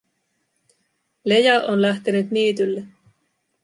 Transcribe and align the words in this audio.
Leja 1.25 1.61
on 1.65 1.81
lähtenyt 1.81 2.31
niitylle. 2.31 2.87